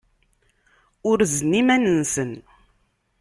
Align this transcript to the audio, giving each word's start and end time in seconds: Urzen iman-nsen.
Urzen 1.09 1.51
iman-nsen. 1.61 2.31